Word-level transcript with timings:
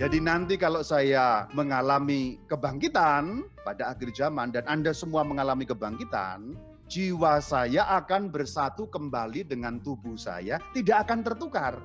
Jadi 0.00 0.16
nanti 0.16 0.56
kalau 0.56 0.80
saya 0.80 1.44
mengalami 1.52 2.40
kebangkitan 2.48 3.44
pada 3.68 3.92
akhir 3.92 4.16
zaman 4.16 4.48
dan 4.48 4.64
Anda 4.64 4.96
semua 4.96 5.20
mengalami 5.28 5.68
kebangkitan, 5.68 6.56
jiwa 6.88 7.36
saya 7.44 7.84
akan 8.00 8.32
bersatu 8.32 8.88
kembali 8.88 9.44
dengan 9.44 9.76
tubuh 9.84 10.16
saya, 10.16 10.56
tidak 10.72 11.04
akan 11.04 11.20
tertukar. 11.20 11.76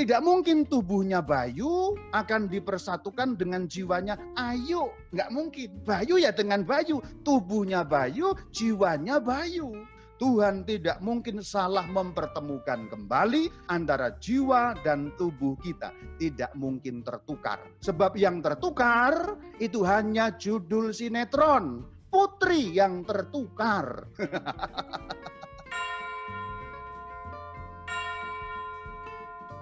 Tidak 0.00 0.24
mungkin 0.24 0.64
tubuhnya 0.64 1.20
Bayu 1.20 1.92
akan 2.16 2.48
dipersatukan 2.48 3.36
dengan 3.36 3.68
jiwanya 3.68 4.16
Ayu. 4.40 4.88
Nggak 5.12 5.28
mungkin. 5.28 5.68
Bayu 5.84 6.16
ya 6.16 6.32
dengan 6.32 6.64
Bayu. 6.64 7.04
Tubuhnya 7.20 7.84
Bayu, 7.84 8.32
jiwanya 8.48 9.20
Bayu. 9.20 9.76
Tuhan 10.18 10.66
tidak 10.66 10.98
mungkin 10.98 11.38
salah 11.46 11.86
mempertemukan 11.86 12.90
kembali 12.90 13.70
antara 13.70 14.18
jiwa 14.18 14.74
dan 14.82 15.14
tubuh 15.14 15.54
kita. 15.62 15.94
Tidak 16.18 16.58
mungkin 16.58 17.06
tertukar. 17.06 17.62
Sebab 17.78 18.18
yang 18.18 18.42
tertukar 18.42 19.38
itu 19.62 19.86
hanya 19.86 20.34
judul 20.34 20.90
sinetron. 20.90 21.86
Putri 22.10 22.74
yang 22.74 23.06
tertukar. 23.06 24.10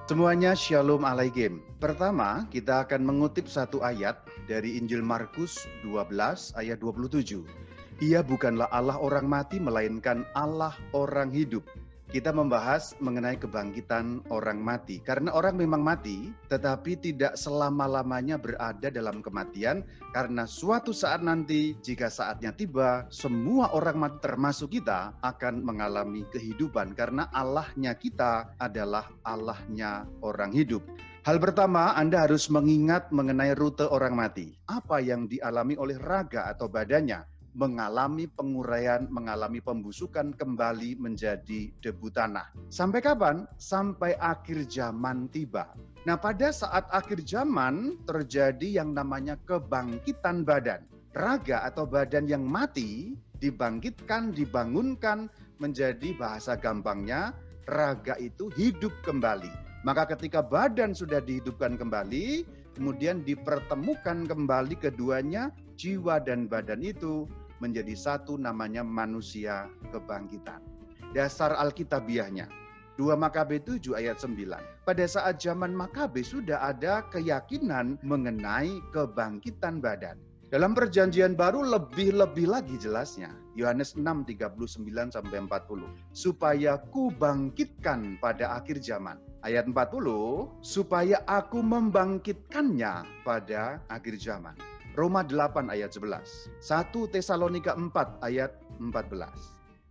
Semuanya 0.06 0.54
shalom 0.54 1.02
alaikum. 1.02 1.58
Pertama, 1.82 2.46
kita 2.48 2.86
akan 2.86 3.02
mengutip 3.02 3.50
satu 3.50 3.82
ayat 3.82 4.22
dari 4.46 4.78
Injil 4.78 5.02
Markus 5.02 5.66
12 5.82 6.54
ayat 6.54 6.78
27. 6.78 7.65
Ia 8.04 8.20
bukanlah 8.20 8.68
Allah 8.76 9.00
orang 9.00 9.24
mati, 9.24 9.56
melainkan 9.56 10.28
Allah 10.36 10.76
orang 10.92 11.32
hidup. 11.32 11.64
Kita 12.12 12.28
membahas 12.28 12.92
mengenai 13.00 13.40
kebangkitan 13.40 14.20
orang 14.28 14.60
mati, 14.60 15.00
karena 15.00 15.32
orang 15.32 15.56
memang 15.56 15.80
mati, 15.80 16.28
tetapi 16.52 17.00
tidak 17.00 17.40
selama-lamanya 17.40 18.36
berada 18.36 18.92
dalam 18.92 19.24
kematian, 19.24 19.80
karena 20.12 20.44
suatu 20.44 20.92
saat 20.92 21.24
nanti, 21.24 21.72
jika 21.80 22.12
saatnya 22.12 22.52
tiba, 22.52 23.08
semua 23.08 23.72
orang 23.72 23.96
mati, 23.96 24.20
termasuk 24.20 24.76
kita, 24.76 25.16
akan 25.24 25.64
mengalami 25.64 26.28
kehidupan, 26.28 26.92
karena 26.92 27.32
Allahnya 27.32 27.96
kita 27.96 28.52
adalah 28.60 29.08
Allahnya 29.24 30.04
orang 30.20 30.52
hidup. 30.52 30.84
Hal 31.24 31.40
pertama, 31.40 31.96
Anda 31.96 32.28
harus 32.28 32.52
mengingat 32.52 33.08
mengenai 33.08 33.56
rute 33.56 33.88
orang 33.88 34.14
mati. 34.14 34.54
Apa 34.68 35.00
yang 35.00 35.26
dialami 35.26 35.74
oleh 35.74 35.98
raga 35.98 36.46
atau 36.46 36.70
badannya 36.70 37.35
mengalami 37.56 38.28
penguraian, 38.28 39.08
mengalami 39.08 39.64
pembusukan 39.64 40.36
kembali 40.36 41.00
menjadi 41.00 41.72
debu 41.80 42.12
tanah. 42.12 42.52
Sampai 42.68 43.00
kapan? 43.00 43.48
Sampai 43.56 44.12
akhir 44.20 44.68
zaman 44.68 45.32
tiba. 45.32 45.72
Nah, 46.04 46.20
pada 46.20 46.52
saat 46.52 46.84
akhir 46.92 47.24
zaman 47.24 47.96
terjadi 48.04 48.84
yang 48.84 48.92
namanya 48.92 49.40
kebangkitan 49.48 50.44
badan. 50.44 50.84
Raga 51.16 51.64
atau 51.64 51.88
badan 51.88 52.28
yang 52.28 52.44
mati 52.44 53.16
dibangkitkan, 53.40 54.36
dibangunkan 54.36 55.32
menjadi 55.56 56.12
bahasa 56.20 56.60
gampangnya 56.60 57.32
raga 57.72 58.20
itu 58.20 58.52
hidup 58.52 58.92
kembali. 59.00 59.50
Maka 59.82 60.12
ketika 60.12 60.44
badan 60.44 60.92
sudah 60.92 61.24
dihidupkan 61.24 61.80
kembali, 61.80 62.44
kemudian 62.76 63.24
dipertemukan 63.24 64.28
kembali 64.28 64.76
keduanya, 64.76 65.48
jiwa 65.80 66.20
dan 66.20 66.50
badan 66.50 66.84
itu 66.84 67.24
menjadi 67.62 67.94
satu 67.96 68.36
namanya 68.36 68.84
manusia 68.84 69.70
kebangkitan. 69.92 70.60
Dasar 71.16 71.56
Alkitabiahnya, 71.56 72.50
2 72.96 73.12
Makabe 73.12 73.60
7 73.60 73.92
ayat 73.92 74.16
9. 74.16 74.86
Pada 74.88 75.04
saat 75.04 75.36
zaman 75.36 75.76
Makabe 75.76 76.24
sudah 76.24 76.64
ada 76.64 77.04
keyakinan 77.12 78.00
mengenai 78.00 78.80
kebangkitan 78.90 79.84
badan. 79.84 80.16
Dalam 80.46 80.78
perjanjian 80.78 81.34
baru 81.34 81.60
lebih-lebih 81.66 82.46
lagi 82.46 82.78
jelasnya. 82.78 83.34
Yohanes 83.58 83.98
6, 83.98 84.24
39 84.30 85.10
sampai 85.10 85.42
40. 85.42 85.90
Supaya 86.14 86.78
ku 86.78 87.10
bangkitkan 87.10 88.16
pada 88.22 88.56
akhir 88.56 88.78
zaman. 88.80 89.18
Ayat 89.42 89.66
40, 89.68 90.48
supaya 90.62 91.20
aku 91.26 91.60
membangkitkannya 91.60 93.26
pada 93.26 93.82
akhir 93.90 94.22
zaman. 94.22 94.54
Roma 94.96 95.20
8 95.20 95.68
ayat 95.68 95.92
11. 95.92 96.56
1 96.64 97.12
Tesalonika 97.12 97.76
4 97.76 98.16
ayat 98.24 98.56
14. 98.80 99.28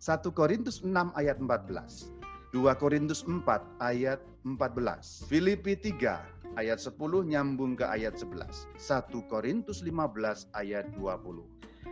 1 0.02 0.34
Korintus 0.34 0.82
6 0.82 1.14
ayat 1.14 1.38
14. 1.38 2.10
2 2.50 2.82
Korintus 2.82 3.22
4 3.22 3.46
ayat 3.86 4.18
14. 4.42 5.30
Filipi 5.30 5.78
3 5.78 6.58
ayat 6.58 6.82
10 6.82 6.98
nyambung 7.22 7.78
ke 7.78 7.86
ayat 7.86 8.18
11. 8.18 8.66
1 8.82 9.30
Korintus 9.30 9.86
15 9.86 10.50
ayat 10.58 10.90
20. 10.98 11.46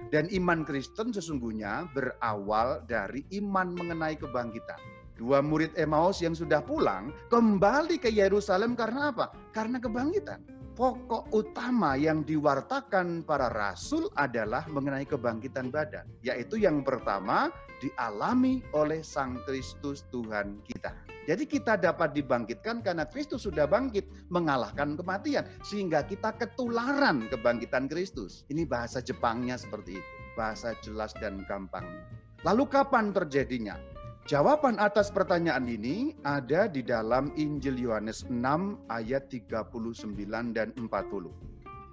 Dan 0.10 0.26
iman 0.34 0.66
Kristen 0.66 1.14
sesungguhnya 1.14 1.86
berawal 1.94 2.82
dari 2.90 3.22
iman 3.38 3.78
mengenai 3.78 4.18
kebangkitan. 4.18 4.82
Dua 5.14 5.46
murid 5.46 5.70
Emmaus 5.78 6.18
yang 6.18 6.34
sudah 6.34 6.66
pulang 6.66 7.14
kembali 7.30 8.02
ke 8.02 8.10
Yerusalem 8.10 8.74
karena 8.74 9.14
apa? 9.14 9.30
Karena 9.54 9.78
kebangkitan 9.78 10.63
pokok 10.74 11.30
utama 11.30 11.94
yang 11.94 12.26
diwartakan 12.26 13.22
para 13.22 13.50
rasul 13.54 14.10
adalah 14.18 14.66
mengenai 14.70 15.06
kebangkitan 15.06 15.70
badan, 15.70 16.10
yaitu 16.26 16.58
yang 16.58 16.82
pertama 16.82 17.54
dialami 17.78 18.66
oleh 18.74 19.06
Sang 19.06 19.38
Kristus 19.46 20.06
Tuhan 20.10 20.62
kita. 20.66 20.94
Jadi 21.24 21.48
kita 21.48 21.80
dapat 21.80 22.12
dibangkitkan 22.12 22.84
karena 22.84 23.08
Kristus 23.08 23.48
sudah 23.48 23.64
bangkit 23.64 24.04
mengalahkan 24.28 25.00
kematian 25.00 25.48
sehingga 25.64 26.04
kita 26.04 26.36
ketularan 26.36 27.32
kebangkitan 27.32 27.88
Kristus. 27.88 28.44
Ini 28.52 28.68
bahasa 28.68 29.00
Jepangnya 29.00 29.56
seperti 29.56 30.04
itu, 30.04 30.14
bahasa 30.36 30.76
jelas 30.84 31.16
dan 31.24 31.48
gampang. 31.48 31.88
Lalu 32.44 32.68
kapan 32.68 33.16
terjadinya? 33.16 33.80
Jawaban 34.24 34.80
atas 34.80 35.12
pertanyaan 35.12 35.68
ini 35.68 36.16
ada 36.24 36.72
di 36.72 36.80
dalam 36.80 37.36
Injil 37.36 37.76
Yohanes 37.76 38.24
6 38.32 38.40
ayat 38.88 39.28
39 39.28 39.68
dan 40.56 40.72
40. 40.80 41.28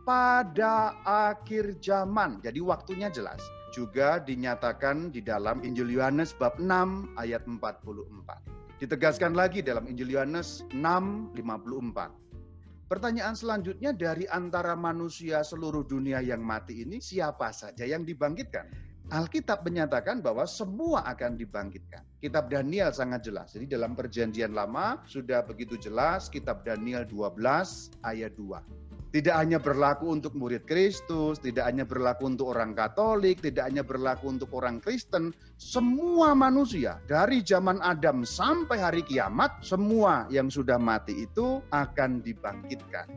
Pada 0.07 0.95
akhir 1.03 1.83
zaman, 1.83 2.39
jadi 2.39 2.63
waktunya 2.63 3.11
jelas. 3.11 3.43
Juga 3.75 4.23
dinyatakan 4.23 5.11
di 5.11 5.27
dalam 5.27 5.59
Injil 5.67 5.91
Yohanes 5.91 6.31
bab 6.39 6.55
6 6.63 7.19
ayat 7.19 7.43
44. 7.51 8.79
Ditegaskan 8.79 9.35
lagi 9.35 9.59
dalam 9.59 9.91
Injil 9.91 10.15
Yohanes 10.15 10.62
6 10.71 11.35
54. 11.35 12.15
Pertanyaan 12.87 13.35
selanjutnya 13.35 13.91
dari 13.91 14.31
antara 14.31 14.79
manusia 14.79 15.43
seluruh 15.43 15.83
dunia 15.83 16.23
yang 16.23 16.47
mati 16.47 16.87
ini 16.87 17.03
siapa 17.03 17.51
saja 17.51 17.83
yang 17.83 18.07
dibangkitkan? 18.07 18.90
Alkitab 19.10 19.66
menyatakan 19.66 20.22
bahwa 20.22 20.47
semua 20.47 21.03
akan 21.03 21.34
dibangkitkan. 21.34 22.06
Kitab 22.22 22.47
Daniel 22.47 22.94
sangat 22.94 23.26
jelas. 23.26 23.50
Jadi 23.50 23.66
dalam 23.66 23.98
perjanjian 23.98 24.54
lama 24.54 25.03
sudah 25.03 25.43
begitu 25.43 25.75
jelas 25.75 26.31
kitab 26.31 26.62
Daniel 26.62 27.03
12 27.03 27.43
ayat 28.06 28.31
2. 28.38 29.10
Tidak 29.10 29.34
hanya 29.34 29.59
berlaku 29.59 30.15
untuk 30.15 30.38
murid 30.38 30.62
Kristus, 30.70 31.43
tidak 31.43 31.66
hanya 31.66 31.82
berlaku 31.82 32.31
untuk 32.31 32.54
orang 32.54 32.78
Katolik, 32.78 33.43
tidak 33.43 33.66
hanya 33.66 33.82
berlaku 33.82 34.31
untuk 34.31 34.54
orang 34.54 34.78
Kristen, 34.78 35.34
semua 35.59 36.31
manusia 36.38 37.03
dari 37.10 37.43
zaman 37.43 37.82
Adam 37.82 38.22
sampai 38.22 38.78
hari 38.78 39.03
kiamat, 39.03 39.66
semua 39.66 40.31
yang 40.31 40.47
sudah 40.47 40.78
mati 40.78 41.26
itu 41.26 41.59
akan 41.75 42.22
dibangkitkan. 42.22 43.10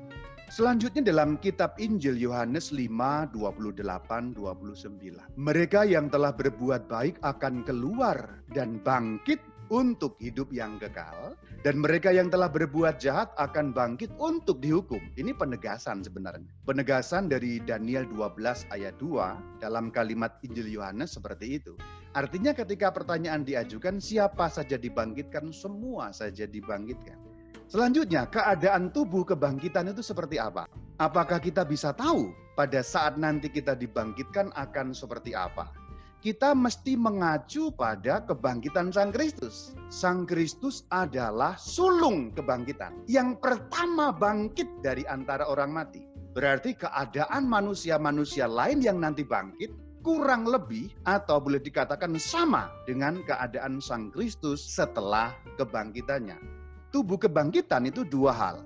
Selanjutnya 0.53 1.01
dalam 1.01 1.41
kitab 1.41 1.73
Injil 1.81 2.13
Yohanes 2.13 2.69
5, 2.69 2.85
28, 3.33 4.37
29. 4.37 5.17
Mereka 5.33 5.81
yang 5.81 6.13
telah 6.13 6.29
berbuat 6.29 6.85
baik 6.85 7.17
akan 7.25 7.65
keluar 7.65 8.37
dan 8.53 8.77
bangkit 8.85 9.41
untuk 9.73 10.13
hidup 10.21 10.53
yang 10.53 10.77
kekal. 10.77 11.33
Dan 11.65 11.81
mereka 11.81 12.13
yang 12.13 12.29
telah 12.29 12.53
berbuat 12.53 13.01
jahat 13.01 13.33
akan 13.41 13.73
bangkit 13.73 14.13
untuk 14.21 14.61
dihukum. 14.61 15.01
Ini 15.17 15.33
penegasan 15.33 16.05
sebenarnya. 16.05 16.45
Penegasan 16.69 17.33
dari 17.33 17.57
Daniel 17.57 18.05
12 18.05 18.69
ayat 18.69 18.93
2 19.01 19.57
dalam 19.57 19.89
kalimat 19.89 20.37
Injil 20.45 20.69
Yohanes 20.69 21.17
seperti 21.17 21.57
itu. 21.57 21.73
Artinya 22.13 22.53
ketika 22.53 22.93
pertanyaan 22.93 23.41
diajukan 23.41 23.97
siapa 23.97 24.53
saja 24.53 24.77
dibangkitkan, 24.77 25.49
semua 25.49 26.13
saja 26.13 26.45
dibangkitkan. 26.45 27.32
Selanjutnya, 27.73 28.29
keadaan 28.29 28.93
tubuh 28.93 29.25
kebangkitan 29.25 29.89
itu 29.89 30.05
seperti 30.05 30.37
apa? 30.37 30.69
Apakah 31.01 31.41
kita 31.41 31.65
bisa 31.65 31.89
tahu 31.89 32.29
pada 32.53 32.85
saat 32.85 33.17
nanti 33.17 33.49
kita 33.49 33.73
dibangkitkan 33.73 34.53
akan 34.53 34.93
seperti 34.93 35.33
apa? 35.33 35.73
Kita 36.21 36.53
mesti 36.53 36.93
mengacu 36.93 37.73
pada 37.73 38.21
kebangkitan 38.29 38.93
Sang 38.93 39.09
Kristus. 39.09 39.73
Sang 39.89 40.29
Kristus 40.29 40.85
adalah 40.93 41.57
sulung 41.57 42.29
kebangkitan. 42.37 43.09
Yang 43.09 43.41
pertama 43.41 44.13
bangkit 44.13 44.69
dari 44.85 45.01
antara 45.09 45.49
orang 45.49 45.73
mati. 45.73 46.05
Berarti 46.37 46.77
keadaan 46.77 47.49
manusia-manusia 47.49 48.45
lain 48.45 48.85
yang 48.85 49.01
nanti 49.01 49.25
bangkit 49.25 49.73
kurang 50.05 50.45
lebih 50.45 50.93
atau 51.09 51.41
boleh 51.41 51.57
dikatakan 51.57 52.21
sama 52.21 52.69
dengan 52.85 53.25
keadaan 53.25 53.81
Sang 53.81 54.13
Kristus 54.13 54.61
setelah 54.61 55.33
kebangkitannya 55.57 56.62
tubuh 56.93 57.17
kebangkitan 57.17 57.89
itu 57.89 58.05
dua 58.05 58.31
hal. 58.31 58.57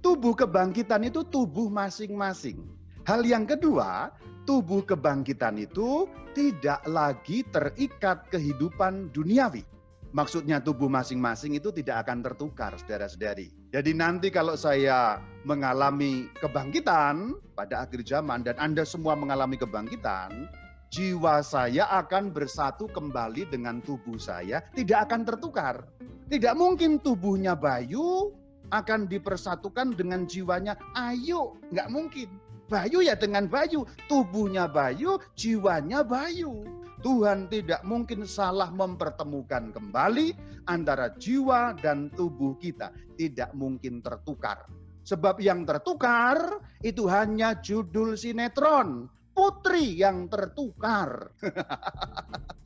tubuh 0.00 0.32
kebangkitan 0.32 1.04
itu 1.04 1.20
tubuh 1.28 1.68
masing-masing. 1.68 2.56
Hal 3.04 3.20
yang 3.20 3.44
kedua, 3.44 4.08
tubuh 4.48 4.80
kebangkitan 4.80 5.60
itu 5.60 6.08
tidak 6.32 6.80
lagi 6.88 7.44
terikat 7.52 8.24
kehidupan 8.32 9.12
duniawi. 9.12 9.60
Maksudnya 10.16 10.58
tubuh 10.58 10.88
masing-masing 10.90 11.54
itu 11.54 11.70
tidak 11.70 12.08
akan 12.08 12.24
tertukar, 12.24 12.74
saudara-saudari. 12.80 13.52
Jadi 13.70 13.92
nanti 13.94 14.32
kalau 14.32 14.58
saya 14.58 15.22
mengalami 15.46 16.26
kebangkitan 16.42 17.38
pada 17.54 17.86
akhir 17.86 18.02
zaman 18.02 18.42
dan 18.42 18.58
Anda 18.58 18.82
semua 18.82 19.14
mengalami 19.14 19.54
kebangkitan, 19.54 20.50
jiwa 20.90 21.46
saya 21.46 21.86
akan 22.02 22.34
bersatu 22.34 22.90
kembali 22.90 23.46
dengan 23.54 23.78
tubuh 23.84 24.18
saya, 24.18 24.64
tidak 24.74 25.12
akan 25.12 25.22
tertukar. 25.22 25.86
Tidak 26.30 26.54
mungkin 26.54 27.02
tubuhnya 27.02 27.58
Bayu 27.58 28.30
akan 28.70 29.10
dipersatukan 29.10 29.98
dengan 29.98 30.30
jiwanya 30.30 30.78
Ayu, 30.94 31.58
nggak 31.74 31.90
mungkin. 31.90 32.30
Bayu 32.70 33.02
ya 33.02 33.18
dengan 33.18 33.50
Bayu, 33.50 33.82
tubuhnya 34.06 34.70
Bayu, 34.70 35.18
jiwanya 35.34 36.06
Bayu. 36.06 36.62
Tuhan 37.02 37.50
tidak 37.50 37.82
mungkin 37.82 38.22
salah 38.30 38.70
mempertemukan 38.70 39.74
kembali 39.74 40.38
antara 40.70 41.10
jiwa 41.18 41.74
dan 41.82 42.14
tubuh 42.14 42.54
kita. 42.62 42.94
Tidak 43.18 43.50
mungkin 43.58 43.98
tertukar. 43.98 44.70
Sebab 45.02 45.42
yang 45.42 45.66
tertukar 45.66 46.62
itu 46.86 47.10
hanya 47.10 47.58
judul 47.58 48.14
sinetron 48.14 49.10
putri 49.34 49.98
yang 49.98 50.30
tertukar. 50.30 51.34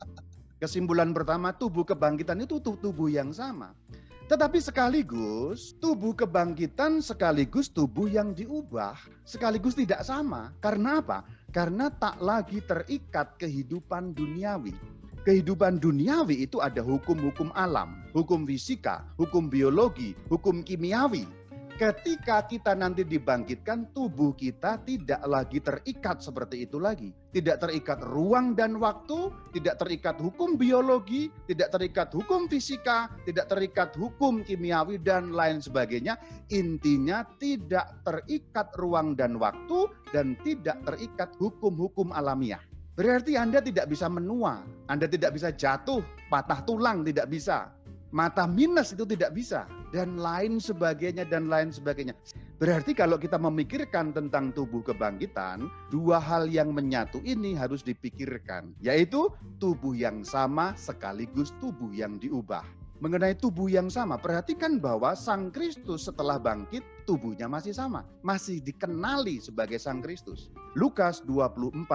Kesimpulan 0.65 1.13
pertama, 1.13 1.53
tubuh 1.53 1.85
kebangkitan 1.85 2.41
itu 2.41 2.57
tubuh 2.57 3.05
yang 3.05 3.29
sama. 3.29 3.77
Tetapi 4.25 4.57
sekaligus 4.57 5.77
tubuh 5.77 6.17
kebangkitan 6.17 7.05
sekaligus 7.05 7.69
tubuh 7.69 8.09
yang 8.09 8.33
diubah 8.33 8.97
sekaligus 9.29 9.77
tidak 9.77 10.01
sama. 10.01 10.49
Karena 10.65 11.05
apa? 11.05 11.21
Karena 11.53 11.93
tak 11.93 12.17
lagi 12.17 12.65
terikat 12.65 13.37
kehidupan 13.37 14.17
duniawi. 14.17 14.73
Kehidupan 15.21 15.77
duniawi 15.77 16.49
itu 16.49 16.57
ada 16.57 16.81
hukum-hukum 16.81 17.53
alam, 17.53 18.01
hukum 18.17 18.49
fisika, 18.49 19.05
hukum 19.21 19.45
biologi, 19.45 20.17
hukum 20.33 20.65
kimiawi 20.65 21.29
ketika 21.75 22.47
kita 22.47 22.71
nanti 22.73 23.03
dibangkitkan, 23.03 23.91
tubuh 23.91 24.31
kita 24.35 24.79
tidak 24.87 25.21
lagi 25.27 25.59
terikat 25.59 26.23
seperti 26.23 26.63
itu 26.63 26.79
lagi. 26.79 27.11
Tidak 27.35 27.59
terikat 27.59 27.99
ruang 27.99 28.55
dan 28.55 28.79
waktu, 28.79 29.27
tidak 29.51 29.83
terikat 29.83 30.15
hukum 30.15 30.55
biologi, 30.55 31.27
tidak 31.51 31.75
terikat 31.75 32.07
hukum 32.15 32.47
fisika, 32.47 33.11
tidak 33.27 33.51
terikat 33.51 33.91
hukum 33.99 34.39
kimiawi, 34.47 34.95
dan 35.03 35.35
lain 35.35 35.59
sebagainya. 35.59 36.15
Intinya 36.55 37.27
tidak 37.37 37.91
terikat 38.07 38.71
ruang 38.79 39.19
dan 39.19 39.35
waktu, 39.35 39.91
dan 40.15 40.39
tidak 40.47 40.79
terikat 40.87 41.35
hukum-hukum 41.35 42.15
alamiah. 42.15 42.63
Berarti 42.95 43.35
Anda 43.35 43.59
tidak 43.59 43.91
bisa 43.91 44.07
menua, 44.07 44.63
Anda 44.87 45.11
tidak 45.11 45.35
bisa 45.35 45.51
jatuh, 45.51 45.99
patah 46.31 46.63
tulang, 46.63 47.03
tidak 47.03 47.27
bisa 47.27 47.67
mata 48.15 48.47
minus 48.47 48.95
itu 48.95 49.03
tidak 49.03 49.35
bisa 49.35 49.67
dan 49.91 50.15
lain 50.15 50.55
sebagainya 50.63 51.27
dan 51.27 51.51
lain 51.51 51.75
sebagainya. 51.75 52.15
Berarti 52.55 52.95
kalau 52.95 53.19
kita 53.19 53.35
memikirkan 53.35 54.15
tentang 54.15 54.55
tubuh 54.55 54.79
kebangkitan, 54.79 55.67
dua 55.91 56.23
hal 56.23 56.47
yang 56.47 56.71
menyatu 56.71 57.19
ini 57.27 57.51
harus 57.51 57.83
dipikirkan, 57.83 58.71
yaitu 58.79 59.27
tubuh 59.59 59.91
yang 59.91 60.23
sama 60.23 60.71
sekaligus 60.79 61.51
tubuh 61.59 61.91
yang 61.91 62.15
diubah 62.15 62.84
mengenai 63.03 63.35
tubuh 63.35 63.67
yang 63.67 63.91
sama. 63.91 64.15
Perhatikan 64.19 64.79
bahwa 64.79 65.15
Sang 65.15 65.51
Kristus 65.51 66.07
setelah 66.07 66.39
bangkit, 66.39 66.83
tubuhnya 67.03 67.47
masih 67.47 67.75
sama. 67.75 68.07
Masih 68.23 68.63
dikenali 68.63 69.39
sebagai 69.39 69.79
Sang 69.79 69.99
Kristus. 69.99 70.51
Lukas 70.75 71.23
24 71.23 71.85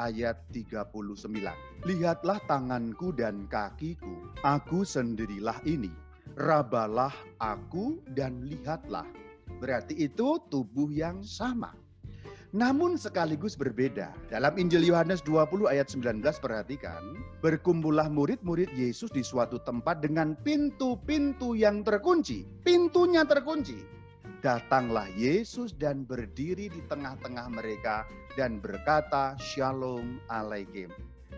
ayat 0.00 0.40
39. 0.52 1.88
Lihatlah 1.88 2.38
tanganku 2.48 3.12
dan 3.12 3.48
kakiku, 3.48 4.32
aku 4.44 4.84
sendirilah 4.84 5.60
ini. 5.68 5.92
Rabalah 6.36 7.14
aku 7.40 8.02
dan 8.12 8.44
lihatlah. 8.44 9.08
Berarti 9.56 9.96
itu 9.96 10.36
tubuh 10.52 10.92
yang 10.92 11.24
sama 11.24 11.85
namun 12.56 12.96
sekaligus 12.96 13.52
berbeda. 13.52 14.16
Dalam 14.32 14.56
Injil 14.56 14.88
Yohanes 14.88 15.20
20 15.28 15.68
ayat 15.68 15.92
19 15.92 16.24
perhatikan, 16.40 17.04
berkumpullah 17.44 18.08
murid-murid 18.08 18.72
Yesus 18.72 19.12
di 19.12 19.20
suatu 19.20 19.60
tempat 19.60 20.00
dengan 20.00 20.32
pintu-pintu 20.40 21.52
yang 21.52 21.84
terkunci. 21.84 22.48
Pintunya 22.64 23.28
terkunci. 23.28 23.84
Datanglah 24.40 25.04
Yesus 25.20 25.76
dan 25.76 26.08
berdiri 26.08 26.72
di 26.72 26.80
tengah-tengah 26.88 27.52
mereka 27.52 28.08
dan 28.40 28.56
berkata, 28.64 29.36
Shalom 29.36 30.16
Alaikum. 30.32 30.88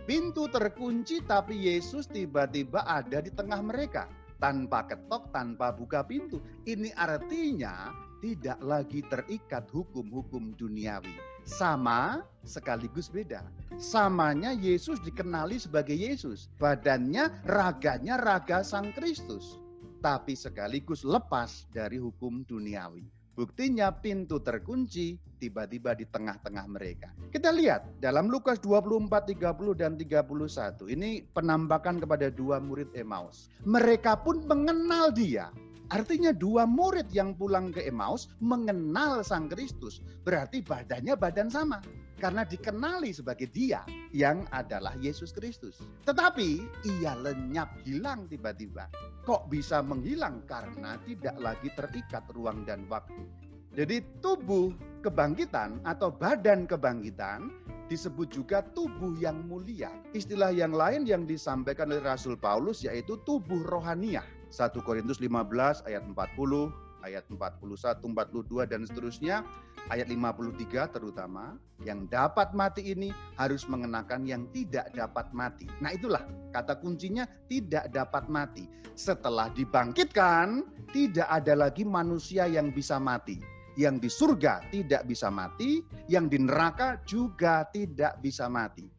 Pintu 0.07 0.47
terkunci 0.47 1.21
tapi 1.27 1.67
Yesus 1.67 2.07
tiba-tiba 2.07 2.87
ada 2.87 3.19
di 3.19 3.35
tengah 3.35 3.61
mereka 3.61 4.07
tanpa 4.39 4.87
ketok, 4.87 5.35
tanpa 5.35 5.75
buka 5.75 6.07
pintu. 6.07 6.39
Ini 6.65 6.95
artinya 6.95 7.93
tidak 8.19 8.59
lagi 8.63 9.01
terikat 9.07 9.71
hukum-hukum 9.71 10.55
duniawi. 10.59 11.15
Sama 11.47 12.21
sekaligus 12.45 13.09
beda. 13.09 13.47
Samanya 13.81 14.53
Yesus 14.53 15.01
dikenali 15.01 15.57
sebagai 15.57 15.97
Yesus. 15.97 16.51
Badannya, 16.61 17.31
raganya 17.49 18.21
raga 18.21 18.61
Sang 18.61 18.93
Kristus. 18.93 19.57
Tapi 20.05 20.37
sekaligus 20.37 21.03
lepas 21.03 21.67
dari 21.73 21.99
hukum 21.99 22.45
duniawi. 22.47 23.07
Buktinya 23.39 23.95
pintu 23.95 24.43
terkunci 24.43 25.15
tiba-tiba 25.39 25.95
di 25.95 26.03
tengah-tengah 26.11 26.67
mereka. 26.67 27.15
Kita 27.31 27.55
lihat 27.55 28.03
dalam 28.03 28.27
Lukas 28.27 28.59
24, 28.59 29.31
30 29.31 29.79
dan 29.79 29.95
31. 29.95 30.91
Ini 30.91 31.23
penampakan 31.31 32.03
kepada 32.03 32.35
dua 32.35 32.59
murid 32.59 32.91
Emmaus. 32.99 33.47
Mereka 33.63 34.27
pun 34.27 34.43
mengenal 34.43 35.15
dia 35.15 35.55
Artinya 35.89 36.37
dua 36.37 36.69
murid 36.69 37.09
yang 37.17 37.33
pulang 37.33 37.73
ke 37.73 37.81
Emmaus 37.89 38.29
mengenal 38.45 39.25
Sang 39.25 39.49
Kristus. 39.49 40.05
Berarti 40.21 40.61
badannya 40.61 41.17
badan 41.17 41.49
sama. 41.49 41.81
Karena 42.21 42.45
dikenali 42.45 43.15
sebagai 43.15 43.49
dia 43.49 43.87
yang 44.13 44.45
adalah 44.53 44.93
Yesus 45.01 45.33
Kristus. 45.33 45.81
Tetapi 46.05 46.67
ia 46.85 47.17
lenyap 47.17 47.73
hilang 47.89 48.29
tiba-tiba. 48.29 48.91
Kok 49.25 49.49
bisa 49.49 49.81
menghilang? 49.81 50.45
Karena 50.45 51.01
tidak 51.09 51.41
lagi 51.41 51.73
terikat 51.73 52.27
ruang 52.37 52.69
dan 52.69 52.85
waktu. 52.93 53.25
Jadi 53.73 54.03
tubuh 54.21 54.75
kebangkitan 55.07 55.81
atau 55.87 56.11
badan 56.11 56.67
kebangkitan 56.67 57.49
disebut 57.89 58.29
juga 58.29 58.61
tubuh 58.77 59.17
yang 59.17 59.49
mulia. 59.49 59.89
Istilah 60.13 60.53
yang 60.53 60.77
lain 60.77 61.09
yang 61.09 61.25
disampaikan 61.25 61.89
oleh 61.89 62.05
Rasul 62.05 62.37
Paulus 62.37 62.85
yaitu 62.85 63.17
tubuh 63.25 63.65
rohaniah. 63.65 64.27
1 64.49 64.81
Korintus 64.81 65.21
15 65.21 65.85
ayat 65.85 66.03
40, 66.05 66.73
ayat 67.05 67.25
41, 67.31 68.01
42 68.03 68.65
dan 68.67 68.83
seterusnya, 68.89 69.45
ayat 69.93 70.09
53 70.11 70.95
terutama, 70.95 71.57
yang 71.87 72.11
dapat 72.11 72.53
mati 72.57 72.91
ini 72.91 73.15
harus 73.39 73.65
mengenakan 73.71 74.27
yang 74.27 74.49
tidak 74.51 74.91
dapat 74.97 75.31
mati. 75.31 75.69
Nah 75.79 75.95
itulah 75.95 76.25
kata 76.51 76.81
kuncinya 76.81 77.29
tidak 77.47 77.93
dapat 77.95 78.27
mati. 78.27 78.67
Setelah 78.99 79.53
dibangkitkan, 79.55 80.67
tidak 80.91 81.29
ada 81.31 81.55
lagi 81.55 81.87
manusia 81.87 82.51
yang 82.51 82.75
bisa 82.75 82.99
mati. 82.99 83.39
Yang 83.79 83.97
di 84.03 84.11
surga 84.11 84.55
tidak 84.75 85.07
bisa 85.07 85.31
mati, 85.31 85.87
yang 86.11 86.27
di 86.27 86.43
neraka 86.43 86.99
juga 87.07 87.63
tidak 87.71 88.19
bisa 88.19 88.51
mati. 88.51 88.91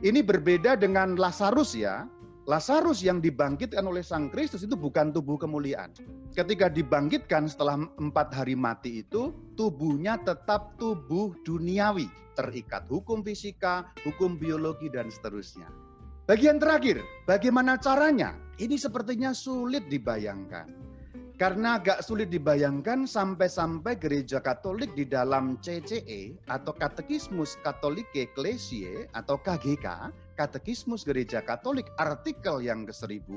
Ini 0.00 0.22
berbeda 0.22 0.78
dengan 0.78 1.18
Lazarus 1.18 1.74
ya, 1.74 2.06
Lazarus 2.50 3.06
yang 3.06 3.22
dibangkitkan 3.22 3.86
oleh 3.86 4.02
Sang 4.02 4.26
Kristus 4.26 4.66
itu 4.66 4.74
bukan 4.74 5.14
tubuh 5.14 5.38
kemuliaan. 5.38 5.94
Ketika 6.34 6.66
dibangkitkan 6.66 7.46
setelah 7.46 7.78
empat 7.78 8.34
hari 8.34 8.58
mati 8.58 9.06
itu, 9.06 9.30
tubuhnya 9.54 10.18
tetap 10.26 10.74
tubuh 10.74 11.30
duniawi, 11.46 12.10
terikat 12.34 12.90
hukum 12.90 13.22
fisika, 13.22 13.86
hukum 14.02 14.34
biologi, 14.34 14.90
dan 14.90 15.14
seterusnya. 15.14 15.70
Bagian 16.26 16.58
terakhir, 16.58 16.98
bagaimana 17.22 17.78
caranya? 17.78 18.34
Ini 18.58 18.74
sepertinya 18.74 19.30
sulit 19.30 19.86
dibayangkan. 19.86 20.90
Karena 21.38 21.78
agak 21.78 22.02
sulit 22.02 22.34
dibayangkan 22.34 23.06
sampai-sampai 23.06 23.94
gereja 23.94 24.42
Katolik 24.42 24.90
di 24.98 25.06
dalam 25.06 25.54
CCE 25.62 26.34
atau 26.50 26.74
Katekismus 26.74 27.56
Katolik 27.62 28.10
Ecclesiae 28.12 29.06
atau 29.14 29.38
KGK 29.38 29.86
Katekismus 30.40 31.04
Gereja 31.04 31.44
Katolik 31.44 31.92
artikel 32.00 32.64
yang 32.64 32.88
ke-1000 32.88 33.28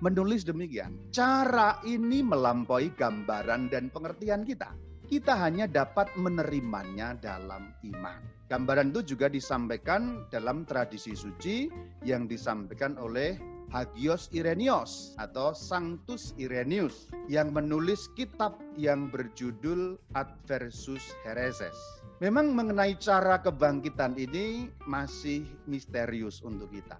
menulis 0.00 0.48
demikian. 0.48 0.96
Cara 1.12 1.76
ini 1.84 2.24
melampaui 2.24 2.88
gambaran 2.96 3.68
dan 3.68 3.92
pengertian 3.92 4.40
kita. 4.40 4.72
Kita 5.12 5.36
hanya 5.36 5.68
dapat 5.68 6.08
menerimanya 6.16 7.20
dalam 7.20 7.76
iman. 7.84 8.48
Gambaran 8.48 8.96
itu 8.96 9.12
juga 9.12 9.28
disampaikan 9.28 10.24
dalam 10.32 10.64
tradisi 10.64 11.12
suci 11.12 11.68
yang 12.00 12.24
disampaikan 12.24 12.96
oleh 12.96 13.36
Hagios 13.68 14.32
Irenios 14.32 15.12
atau 15.20 15.52
Sanctus 15.52 16.32
Irenius 16.40 17.12
yang 17.28 17.52
menulis 17.52 18.08
kitab 18.16 18.56
yang 18.80 19.12
berjudul 19.12 20.00
Adversus 20.16 21.12
Hereses. 21.28 21.76
Memang 22.22 22.54
mengenai 22.54 22.94
cara 23.02 23.42
kebangkitan 23.42 24.14
ini 24.14 24.70
masih 24.86 25.42
misterius 25.66 26.38
untuk 26.46 26.70
kita. 26.70 26.94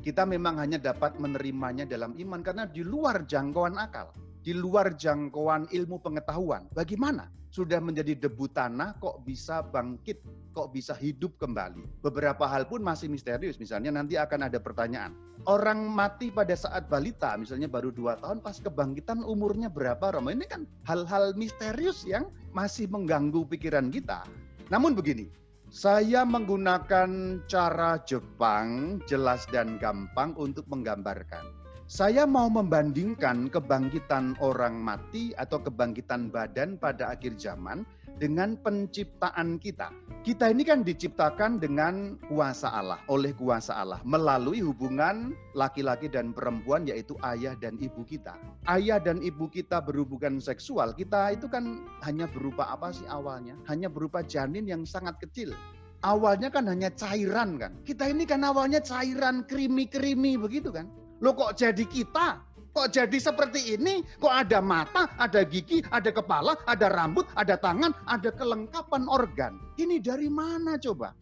Kita 0.00 0.24
memang 0.24 0.56
hanya 0.56 0.80
dapat 0.80 1.20
menerimanya 1.20 1.84
dalam 1.84 2.16
iman 2.16 2.40
karena 2.40 2.64
di 2.64 2.80
luar 2.80 3.28
jangkauan 3.28 3.76
akal, 3.76 4.16
di 4.40 4.56
luar 4.56 4.96
jangkauan 4.96 5.68
ilmu 5.68 6.00
pengetahuan. 6.00 6.72
Bagaimana? 6.72 7.28
Sudah 7.52 7.84
menjadi 7.84 8.16
debu 8.16 8.48
tanah 8.48 8.96
kok 8.96 9.20
bisa 9.28 9.60
bangkit, 9.60 10.24
kok 10.56 10.72
bisa 10.72 10.96
hidup 10.96 11.36
kembali. 11.36 12.00
Beberapa 12.00 12.48
hal 12.48 12.64
pun 12.64 12.80
masih 12.80 13.12
misterius. 13.12 13.60
Misalnya 13.60 13.92
nanti 13.92 14.16
akan 14.16 14.48
ada 14.48 14.56
pertanyaan, 14.56 15.12
orang 15.44 15.84
mati 15.84 16.32
pada 16.32 16.56
saat 16.56 16.88
balita, 16.88 17.36
misalnya 17.36 17.68
baru 17.68 17.92
dua 17.92 18.16
tahun, 18.24 18.40
pas 18.40 18.56
kebangkitan 18.56 19.20
umurnya 19.20 19.68
berapa? 19.68 20.16
Romo 20.16 20.32
ini 20.32 20.48
kan 20.48 20.64
hal-hal 20.88 21.36
misterius 21.36 22.08
yang 22.08 22.32
masih 22.56 22.88
mengganggu 22.88 23.44
pikiran 23.52 23.92
kita. 23.92 24.24
Namun 24.68 24.94
begini, 24.94 25.26
saya 25.72 26.22
menggunakan 26.28 27.40
cara 27.48 27.96
Jepang 28.04 29.00
jelas 29.08 29.48
dan 29.48 29.80
gampang 29.80 30.36
untuk 30.36 30.68
menggambarkan. 30.68 31.48
Saya 31.88 32.24
mau 32.24 32.48
membandingkan 32.48 33.48
kebangkitan 33.52 34.36
orang 34.40 34.80
mati 34.80 35.32
atau 35.36 35.60
kebangkitan 35.60 36.32
badan 36.32 36.76
pada 36.76 37.12
akhir 37.12 37.36
zaman 37.36 37.88
dengan 38.16 38.58
penciptaan 38.60 39.56
kita. 39.60 39.92
Kita 40.22 40.54
ini 40.54 40.62
kan 40.62 40.86
diciptakan 40.86 41.58
dengan 41.58 42.14
kuasa 42.30 42.70
Allah, 42.70 43.02
oleh 43.10 43.34
kuasa 43.34 43.74
Allah, 43.82 43.98
melalui 44.06 44.62
hubungan 44.62 45.34
laki-laki 45.58 46.06
dan 46.06 46.30
perempuan 46.30 46.86
yaitu 46.86 47.18
ayah 47.26 47.58
dan 47.58 47.74
ibu 47.82 48.06
kita. 48.06 48.38
Ayah 48.70 49.02
dan 49.02 49.18
ibu 49.18 49.50
kita 49.50 49.82
berhubungan 49.82 50.38
seksual, 50.38 50.94
kita 50.94 51.34
itu 51.34 51.50
kan 51.50 51.82
hanya 52.06 52.30
berupa 52.30 52.70
apa 52.70 52.94
sih 52.94 53.02
awalnya? 53.10 53.58
Hanya 53.66 53.90
berupa 53.90 54.22
janin 54.22 54.70
yang 54.70 54.86
sangat 54.86 55.18
kecil. 55.18 55.50
Awalnya 56.02 56.50
kan 56.54 56.70
hanya 56.70 56.90
cairan 56.94 57.58
kan. 57.58 57.74
Kita 57.82 58.06
ini 58.10 58.22
kan 58.22 58.46
awalnya 58.46 58.78
cairan 58.82 59.46
krimi-krimi 59.46 60.38
begitu 60.38 60.70
kan. 60.70 60.86
Lo 61.22 61.34
kok 61.34 61.54
jadi 61.54 61.86
kita? 61.86 62.51
Kok 62.72 62.88
jadi 62.88 63.18
seperti 63.20 63.76
ini? 63.76 64.00
Kok 64.16 64.32
ada 64.32 64.64
mata, 64.64 65.04
ada 65.20 65.44
gigi, 65.44 65.84
ada 65.92 66.08
kepala, 66.08 66.56
ada 66.64 66.88
rambut, 66.88 67.28
ada 67.36 67.60
tangan, 67.60 67.92
ada 68.08 68.32
kelengkapan 68.32 69.04
organ. 69.12 69.60
Ini 69.76 70.00
dari 70.00 70.32
mana 70.32 70.80
coba? 70.80 71.12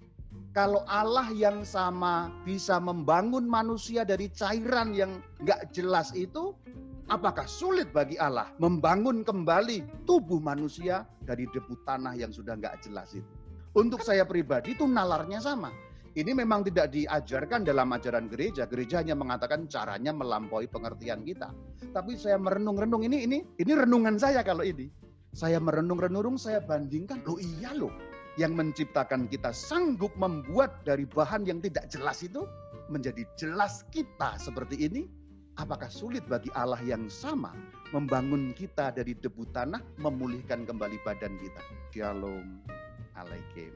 Kalau 0.54 0.86
Allah 0.86 1.26
yang 1.34 1.66
sama 1.66 2.30
bisa 2.46 2.78
membangun 2.78 3.50
manusia 3.50 4.06
dari 4.06 4.30
cairan 4.30 4.94
yang 4.94 5.18
nggak 5.42 5.74
jelas 5.74 6.14
itu, 6.14 6.54
apakah 7.10 7.46
sulit 7.50 7.90
bagi 7.90 8.14
Allah 8.18 8.50
membangun 8.62 9.26
kembali 9.26 10.06
tubuh 10.06 10.38
manusia 10.38 11.02
dari 11.26 11.50
debu 11.50 11.82
tanah 11.82 12.14
yang 12.14 12.30
sudah 12.30 12.54
nggak 12.58 12.78
jelas 12.86 13.10
itu? 13.14 13.30
Untuk 13.74 14.02
saya 14.02 14.26
pribadi 14.26 14.74
itu 14.74 14.86
nalarnya 14.86 15.38
sama. 15.42 15.70
Ini 16.10 16.34
memang 16.34 16.66
tidak 16.66 16.90
diajarkan 16.90 17.62
dalam 17.62 17.86
ajaran 17.94 18.26
gereja. 18.26 18.66
Gereja 18.66 18.98
hanya 18.98 19.14
mengatakan 19.14 19.70
caranya 19.70 20.10
melampaui 20.10 20.66
pengertian 20.66 21.22
kita. 21.22 21.54
Tapi 21.94 22.18
saya 22.18 22.34
merenung-renung 22.34 23.06
ini 23.06 23.22
ini 23.22 23.38
ini 23.62 23.72
renungan 23.78 24.18
saya 24.18 24.42
kalau 24.42 24.66
ini. 24.66 24.90
Saya 25.30 25.62
merenung-renung, 25.62 26.34
saya 26.34 26.58
bandingkan, 26.58 27.22
loh 27.22 27.38
iya 27.38 27.70
loh. 27.70 27.94
Yang 28.34 28.58
menciptakan 28.58 29.30
kita 29.30 29.54
sanggup 29.54 30.10
membuat 30.18 30.82
dari 30.82 31.06
bahan 31.06 31.46
yang 31.46 31.62
tidak 31.62 31.86
jelas 31.86 32.26
itu 32.26 32.42
menjadi 32.90 33.22
jelas 33.38 33.86
kita 33.94 34.34
seperti 34.42 34.82
ini. 34.82 35.06
Apakah 35.62 35.86
sulit 35.92 36.26
bagi 36.26 36.50
Allah 36.58 36.80
yang 36.82 37.06
sama 37.06 37.54
membangun 37.94 38.50
kita 38.56 38.90
dari 38.90 39.14
debu 39.14 39.46
tanah, 39.54 39.82
memulihkan 40.02 40.66
kembali 40.66 40.98
badan 41.06 41.38
kita? 41.38 41.62
Shalom 41.94 42.58
alaikum. 43.14 43.70